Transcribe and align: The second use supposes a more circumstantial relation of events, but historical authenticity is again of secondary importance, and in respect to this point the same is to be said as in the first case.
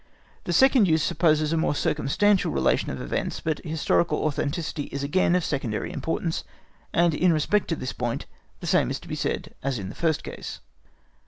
The 0.45 0.51
second 0.51 0.87
use 0.87 1.03
supposes 1.03 1.53
a 1.53 1.57
more 1.57 1.75
circumstantial 1.75 2.51
relation 2.51 2.89
of 2.89 2.99
events, 2.99 3.39
but 3.39 3.63
historical 3.63 4.23
authenticity 4.23 4.85
is 4.85 5.03
again 5.03 5.35
of 5.35 5.45
secondary 5.45 5.91
importance, 5.93 6.43
and 6.91 7.13
in 7.13 7.31
respect 7.31 7.67
to 7.67 7.75
this 7.75 7.93
point 7.93 8.25
the 8.61 8.65
same 8.65 8.89
is 8.89 8.99
to 9.01 9.07
be 9.07 9.13
said 9.13 9.53
as 9.61 9.77
in 9.77 9.89
the 9.89 9.93
first 9.95 10.23
case. 10.23 10.59